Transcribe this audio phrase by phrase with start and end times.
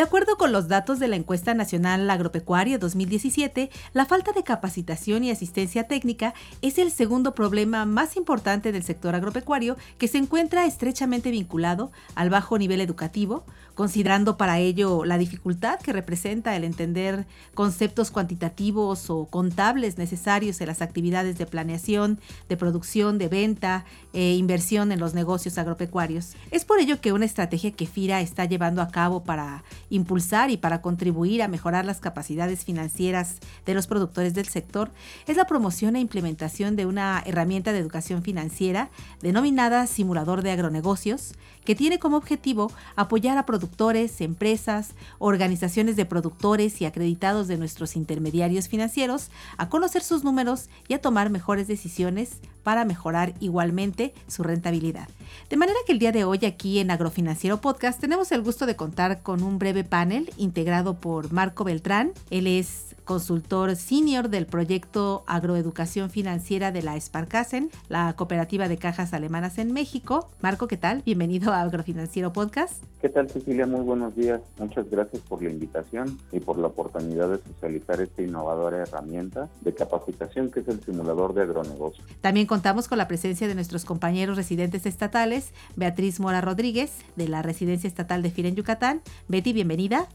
[0.00, 5.24] De acuerdo con los datos de la encuesta nacional agropecuaria 2017, la falta de capacitación
[5.24, 6.32] y asistencia técnica
[6.62, 12.30] es el segundo problema más importante del sector agropecuario que se encuentra estrechamente vinculado al
[12.30, 13.44] bajo nivel educativo,
[13.74, 20.68] considerando para ello la dificultad que representa el entender conceptos cuantitativos o contables necesarios en
[20.68, 26.36] las actividades de planeación, de producción, de venta e inversión en los negocios agropecuarios.
[26.50, 30.56] Es por ello que una estrategia que FIRA está llevando a cabo para impulsar y
[30.56, 34.90] para contribuir a mejorar las capacidades financieras de los productores del sector
[35.26, 38.90] es la promoción e implementación de una herramienta de educación financiera
[39.20, 46.80] denominada Simulador de Agronegocios, que tiene como objetivo apoyar a productores, empresas, organizaciones de productores
[46.80, 52.38] y acreditados de nuestros intermediarios financieros a conocer sus números y a tomar mejores decisiones
[52.62, 55.08] para mejorar igualmente su rentabilidad.
[55.48, 58.76] De manera que el día de hoy aquí en Agrofinanciero Podcast tenemos el gusto de
[58.76, 62.12] contar con un breve panel integrado por Marco Beltrán.
[62.30, 69.12] Él es consultor senior del proyecto Agroeducación Financiera de la Sparkassen, la cooperativa de cajas
[69.14, 70.28] alemanas en México.
[70.40, 71.02] Marco, ¿qué tal?
[71.04, 72.84] Bienvenido a Agrofinanciero Podcast.
[73.02, 73.66] ¿Qué tal, Cecilia?
[73.66, 74.40] Muy buenos días.
[74.60, 79.74] Muchas gracias por la invitación y por la oportunidad de socializar esta innovadora herramienta de
[79.74, 82.06] capacitación que es el simulador de agronegocios.
[82.20, 87.42] También contamos con la presencia de nuestros compañeros residentes estatales, Beatriz Mora Rodríguez, de la
[87.42, 89.00] Residencia Estatal de FIRA en Yucatán.
[89.26, 90.06] Betty, bienvenida.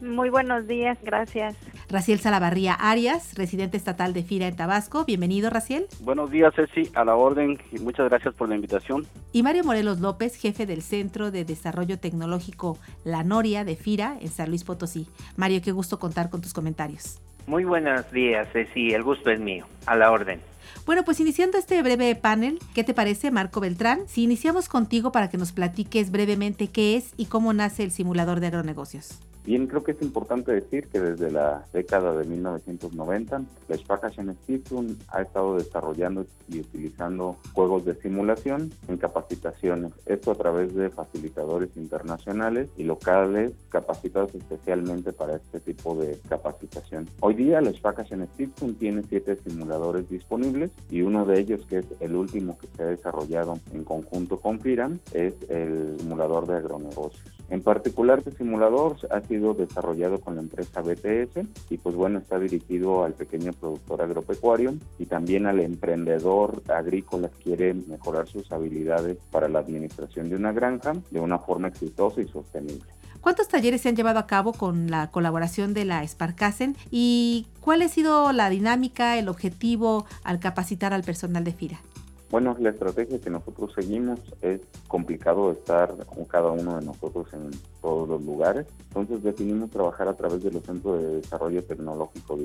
[0.00, 1.56] Muy buenos días, gracias.
[1.88, 5.04] Raciel Salavarría Arias, residente estatal de FIRA en Tabasco.
[5.04, 5.86] Bienvenido, Raciel.
[6.00, 9.06] Buenos días, Ceci, a la orden y muchas gracias por la invitación.
[9.32, 14.28] Y Mario Morelos López, jefe del Centro de Desarrollo Tecnológico La Noria de FIRA en
[14.28, 15.06] San Luis Potosí.
[15.36, 17.20] Mario, qué gusto contar con tus comentarios.
[17.46, 20.40] Muy buenos días, Ceci, el gusto es mío, a la orden.
[20.86, 24.02] Bueno, pues iniciando este breve panel, ¿qué te parece, Marco Beltrán?
[24.06, 28.40] Si iniciamos contigo para que nos platiques brevemente qué es y cómo nace el simulador
[28.40, 29.20] de agronegocios.
[29.44, 34.94] Bien, creo que es importante decir que desde la década de 1990, la Sparkassen Institute
[35.08, 39.92] ha estado desarrollando y utilizando juegos de simulación en capacitaciones.
[40.06, 47.06] Esto a través de facilitadores internacionales y locales capacitados especialmente para este tipo de capacitación.
[47.20, 51.86] Hoy día la Sparkassen Institute tiene siete simuladores disponibles y uno de ellos, que es
[52.00, 57.34] el último que se ha desarrollado en conjunto con FIRAM, es el simulador de agronegocios.
[57.50, 62.38] En particular, este simulador ha sido desarrollado con la empresa BTS y pues bueno, está
[62.38, 69.18] dirigido al pequeño productor agropecuario y también al emprendedor agrícola que quiere mejorar sus habilidades
[69.30, 72.84] para la administración de una granja de una forma exitosa y sostenible.
[73.20, 77.80] ¿Cuántos talleres se han llevado a cabo con la colaboración de la Sparkassen y cuál
[77.80, 81.80] ha sido la dinámica, el objetivo al capacitar al personal de FIRA?
[82.30, 85.94] Bueno, la estrategia que nosotros seguimos es complicado estar
[86.28, 90.64] cada uno de nosotros en todos los lugares, entonces decidimos trabajar a través de los
[90.64, 92.38] centros de desarrollo tecnológico.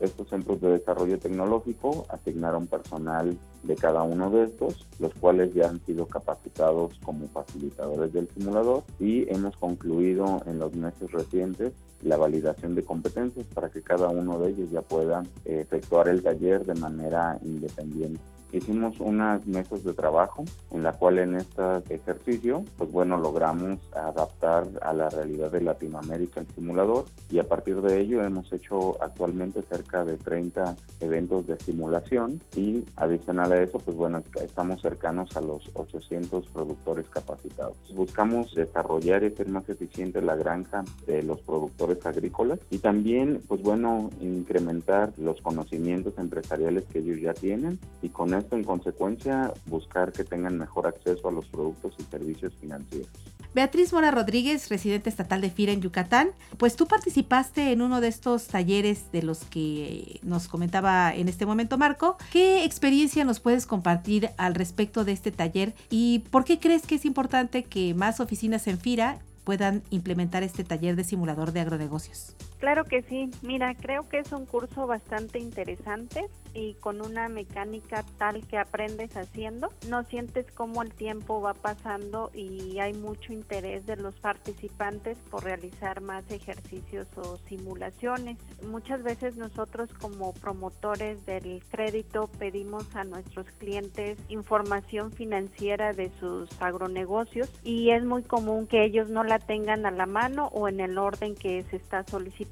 [0.00, 5.68] Estos centros de desarrollo tecnológico asignaron personal de cada uno de estos, los cuales ya
[5.68, 11.72] han sido capacitados como facilitadores del simulador y hemos concluido en los meses recientes
[12.02, 16.66] la validación de competencias para que cada uno de ellos ya pueda efectuar el taller
[16.66, 18.20] de manera independiente.
[18.52, 24.66] Hicimos unas mesas de trabajo en la cual en este ejercicio, pues bueno, logramos adaptar
[24.82, 29.62] a la realidad de Latinoamérica el simulador y a partir de ello hemos hecho actualmente
[29.62, 35.40] cerca de 30 eventos de simulación y adicional a eso, pues bueno, estamos cercanos a
[35.40, 37.76] los 800 productores capacitados.
[37.94, 43.62] Buscamos desarrollar y hacer más eficiente la granja de los productores agrícolas y también, pues
[43.62, 50.24] bueno, incrementar los conocimientos empresariales que ellos ya tienen y con en consecuencia, buscar que
[50.24, 53.08] tengan mejor acceso a los productos y servicios financieros.
[53.54, 58.08] Beatriz Mora Rodríguez, residente estatal de FIRA en Yucatán, pues tú participaste en uno de
[58.08, 62.16] estos talleres de los que nos comentaba en este momento Marco.
[62.32, 66.94] ¿Qué experiencia nos puedes compartir al respecto de este taller y por qué crees que
[66.94, 72.34] es importante que más oficinas en FIRA puedan implementar este taller de simulador de agronegocios?
[72.62, 73.28] Claro que sí.
[73.42, 79.16] Mira, creo que es un curso bastante interesante y con una mecánica tal que aprendes
[79.16, 79.72] haciendo.
[79.88, 85.42] No sientes cómo el tiempo va pasando y hay mucho interés de los participantes por
[85.42, 88.38] realizar más ejercicios o simulaciones.
[88.64, 96.48] Muchas veces nosotros como promotores del crédito pedimos a nuestros clientes información financiera de sus
[96.62, 100.78] agronegocios y es muy común que ellos no la tengan a la mano o en
[100.78, 102.51] el orden que se está solicitando.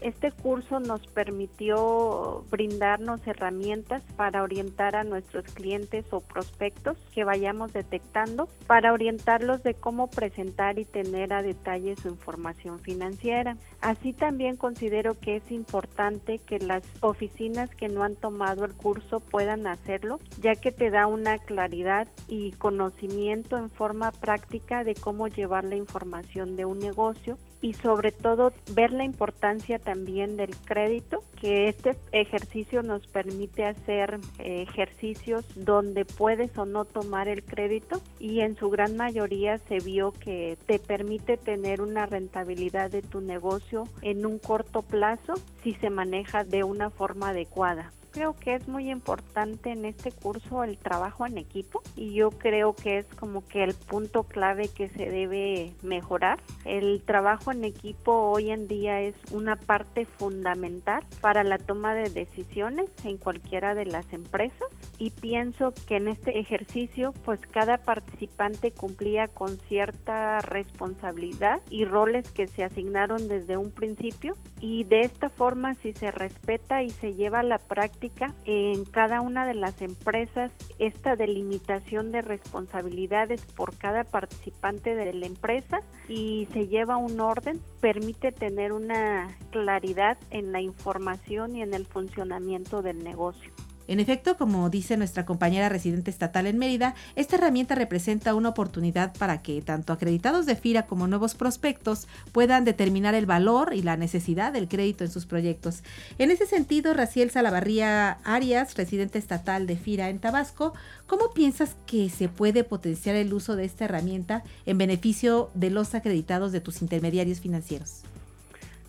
[0.00, 7.74] Este curso nos permitió brindarnos herramientas para orientar a nuestros clientes o prospectos que vayamos
[7.74, 13.58] detectando para orientarlos de cómo presentar y tener a detalle su información financiera.
[13.82, 19.20] Así también considero que es importante que las oficinas que no han tomado el curso
[19.20, 25.28] puedan hacerlo, ya que te da una claridad y conocimiento en forma práctica de cómo
[25.28, 31.24] llevar la información de un negocio y sobre todo ver la importancia también del crédito,
[31.40, 38.02] que este ejercicio nos permite hacer eh, ejercicios donde puedes o no tomar el crédito
[38.20, 43.22] y en su gran mayoría se vio que te permite tener una rentabilidad de tu
[43.22, 45.32] negocio en un corto plazo
[45.62, 50.62] si se maneja de una forma adecuada creo que es muy importante en este curso
[50.62, 54.88] el trabajo en equipo y yo creo que es como que el punto clave que
[54.88, 56.40] se debe mejorar.
[56.64, 62.08] El trabajo en equipo hoy en día es una parte fundamental para la toma de
[62.08, 64.68] decisiones en cualquiera de las empresas
[64.98, 72.30] y pienso que en este ejercicio pues cada participante cumplía con cierta responsabilidad y roles
[72.30, 77.14] que se asignaron desde un principio y de esta forma si se respeta y se
[77.14, 78.03] lleva a la práctica
[78.44, 85.26] en cada una de las empresas esta delimitación de responsabilidades por cada participante de la
[85.26, 91.74] empresa y se lleva un orden, permite tener una claridad en la información y en
[91.74, 93.52] el funcionamiento del negocio.
[93.86, 99.12] En efecto, como dice nuestra compañera residente estatal en Mérida, esta herramienta representa una oportunidad
[99.18, 103.96] para que tanto acreditados de FIRA como nuevos prospectos puedan determinar el valor y la
[103.96, 105.82] necesidad del crédito en sus proyectos.
[106.18, 110.72] En ese sentido, Raciel Salavarría Arias, residente estatal de FIRA en Tabasco,
[111.06, 115.94] ¿cómo piensas que se puede potenciar el uso de esta herramienta en beneficio de los
[115.94, 118.02] acreditados de tus intermediarios financieros?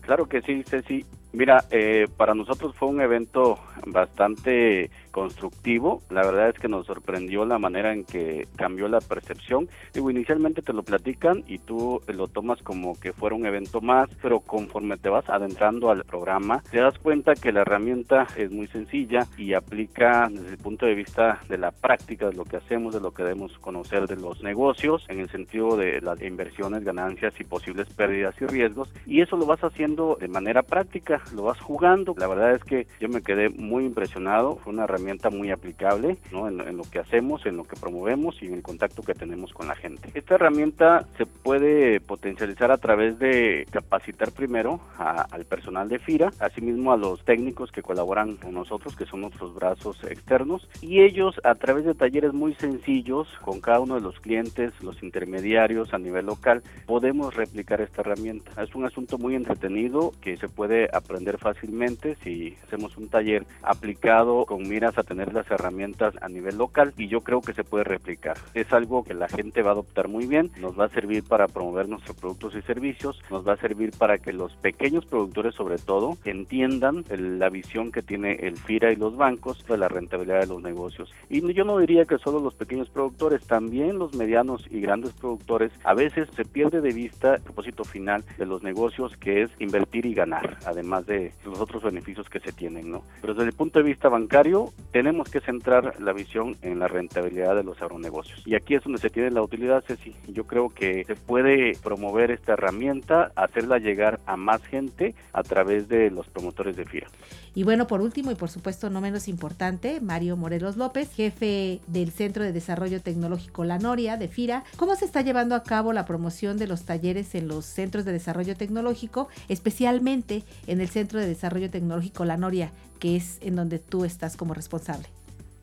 [0.00, 1.04] Claro que sí, Ceci.
[1.36, 6.02] Mira, eh, para nosotros fue un evento bastante constructivo.
[6.10, 9.66] La verdad es que nos sorprendió la manera en que cambió la percepción.
[9.94, 14.10] Digo, inicialmente te lo platican y tú lo tomas como que fuera un evento más,
[14.20, 18.66] pero conforme te vas adentrando al programa, te das cuenta que la herramienta es muy
[18.66, 22.92] sencilla y aplica desde el punto de vista de la práctica, de lo que hacemos,
[22.92, 27.32] de lo que debemos conocer de los negocios, en el sentido de las inversiones, ganancias
[27.40, 28.92] y posibles pérdidas y riesgos.
[29.06, 32.14] Y eso lo vas haciendo de manera práctica, lo vas jugando.
[32.18, 34.56] La verdad es que yo me quedé muy impresionado.
[34.56, 38.54] Fue una herramienta muy aplicable en, lo que hacemos, en lo que promovemos y en
[38.54, 40.10] el contacto que tenemos con la gente.
[40.14, 46.92] Esta herramienta se puede potencializar a través de capacitar primero al personal de FIRA, asimismo
[46.92, 51.54] a los técnicos que colaboran con nosotros, que son nuestros brazos externos, y ellos a
[51.54, 56.26] través de talleres muy sencillos con cada uno de los clientes, los intermediarios a nivel
[56.26, 58.62] local, podemos replicar esta herramienta.
[58.62, 64.44] Es un asunto muy entretenido que se puede aprender fácilmente si hacemos un taller aplicado
[64.46, 67.84] con miras a tener las herramientas a nivel local y yo creo que se puede
[67.84, 68.36] replicar.
[68.54, 71.48] Es algo que la gente va a adoptar muy bien, nos va a servir para
[71.48, 75.78] promover nuestros productos y servicios, nos va a servir para que los pequeños productores sobre
[75.78, 80.46] todo entiendan la visión que tiene el FIRA y los bancos de la rentabilidad de
[80.46, 81.12] los negocios.
[81.28, 85.72] Y yo no diría que solo los pequeños productores, también los medianos y grandes productores,
[85.84, 90.06] a veces se pierde de vista el propósito final de los negocios que es invertir
[90.06, 93.02] y ganar, además de los otros beneficios que se tienen, ¿no?
[93.20, 97.54] Pero desde el punto de vista bancario, tenemos que centrar la visión en la rentabilidad
[97.54, 98.42] de los agronegocios.
[98.46, 100.14] Y aquí es donde se tiene la utilidad, Ceci.
[100.28, 105.88] Yo creo que se puede promover esta herramienta, hacerla llegar a más gente a través
[105.88, 107.08] de los promotores de FIRA.
[107.54, 112.10] Y bueno, por último y por supuesto no menos importante, Mario Morelos López, jefe del
[112.10, 114.64] Centro de Desarrollo Tecnológico La Noria de FIRA.
[114.76, 118.12] ¿Cómo se está llevando a cabo la promoción de los talleres en los centros de
[118.12, 123.78] desarrollo tecnológico, especialmente en el Centro de Desarrollo Tecnológico La Noria, que es en donde
[123.78, 125.08] tú estás como responsable?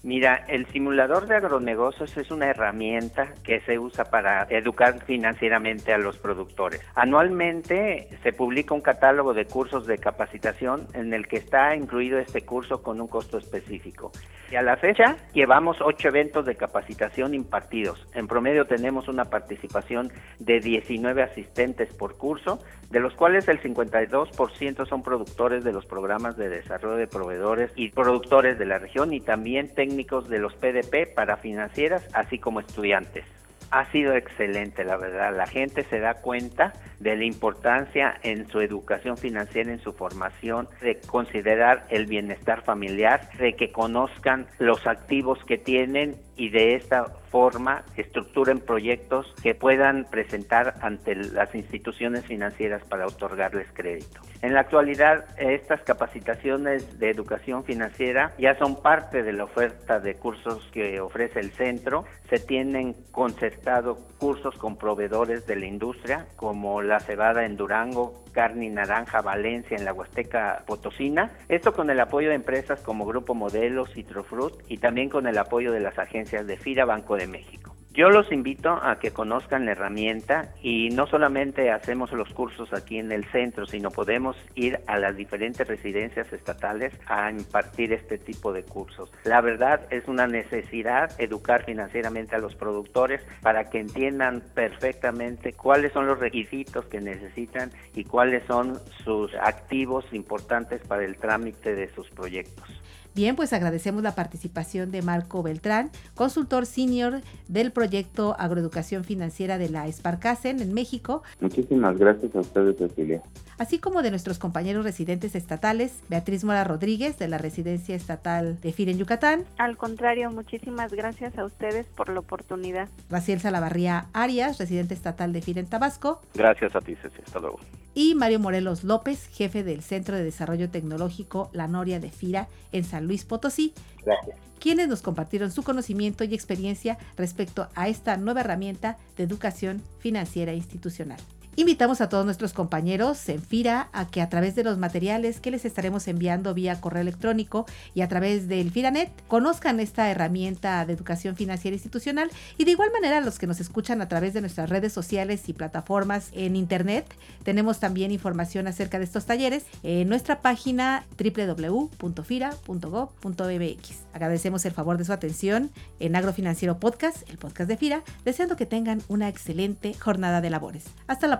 [0.06, 5.98] Mira, el simulador de agronegocios es una herramienta que se usa para educar financieramente a
[5.98, 6.82] los productores.
[6.94, 12.42] Anualmente se publica un catálogo de cursos de capacitación en el que está incluido este
[12.42, 14.12] curso con un costo específico.
[14.52, 18.06] Y a la fecha llevamos ocho eventos de capacitación impartidos.
[18.14, 22.60] En promedio tenemos una participación de 19 asistentes por curso,
[22.92, 27.90] de los cuales el 52% son productores de los programas de desarrollo de proveedores y
[27.90, 33.26] productores de la región y también técnicos de los PDP para financieras, así como estudiantes.
[33.70, 35.36] Ha sido excelente, la verdad.
[35.36, 40.68] La gente se da cuenta de la importancia en su educación financiera, en su formación,
[40.82, 47.06] de considerar el bienestar familiar, de que conozcan los activos que tienen y de esta
[47.32, 54.22] forma estructuren proyectos que puedan presentar ante las instituciones financieras para otorgarles crédito.
[54.42, 60.16] En la actualidad, estas capacitaciones de educación financiera ya son parte de la oferta de
[60.16, 62.04] cursos que ofrece el centro.
[62.30, 68.66] Se tienen concertado cursos con proveedores de la industria como la cebada en Durango, carne
[68.66, 71.32] y naranja Valencia en la Huasteca Potosina.
[71.48, 75.72] Esto con el apoyo de empresas como Grupo Modelo, Citrofruit y también con el apoyo
[75.72, 77.74] de las agencias de FIRA Banco de México.
[77.96, 82.98] Yo los invito a que conozcan la herramienta y no solamente hacemos los cursos aquí
[82.98, 88.52] en el centro, sino podemos ir a las diferentes residencias estatales a impartir este tipo
[88.52, 89.12] de cursos.
[89.26, 95.94] La verdad es una necesidad educar financieramente a los productores para que entiendan perfectamente cuáles
[95.94, 101.94] son los requisitos que necesitan y cuáles son sus activos importantes para el trámite de
[101.94, 102.83] sus proyectos.
[103.16, 109.70] Bien, pues agradecemos la participación de Marco Beltrán, consultor senior del proyecto Agroeducación Financiera de
[109.70, 111.22] la Esparcasen en México.
[111.40, 113.22] Muchísimas gracias a ustedes, Cecilia.
[113.60, 118.74] Así como de nuestros compañeros residentes estatales, Beatriz Mora Rodríguez, de la Residencia Estatal de
[118.74, 119.46] FIR en Yucatán.
[119.58, 122.90] Al contrario, muchísimas gracias a ustedes por la oportunidad.
[123.10, 126.22] Raciel Salavarría Arias, residente estatal de FIR en Tabasco.
[126.34, 127.24] Gracias a ti, Cecilia.
[127.26, 127.60] Hasta luego.
[127.96, 132.84] Y Mario Morelos López, jefe del Centro de Desarrollo Tecnológico La Noria de FIRA en
[132.84, 133.74] San Luis Potosí.
[134.04, 134.38] Gracias.
[134.60, 140.54] Quienes nos compartieron su conocimiento y experiencia respecto a esta nueva herramienta de educación financiera
[140.54, 141.20] institucional.
[141.56, 145.52] Invitamos a todos nuestros compañeros en FIRA a que a través de los materiales que
[145.52, 150.94] les estaremos enviando vía correo electrónico y a través del FIRANET conozcan esta herramienta de
[150.94, 154.72] educación financiera institucional y de igual manera los que nos escuchan a través de nuestras
[154.72, 157.06] redes sociales y plataformas en internet
[157.44, 164.04] tenemos también información acerca de estos talleres en nuestra página www.fira.gov.mx.
[164.14, 165.70] Agradecemos el favor de su atención
[166.00, 170.86] en Agrofinanciero Podcast, el podcast de FIRA, deseando que tengan una excelente jornada de labores.
[171.08, 171.40] Hasta la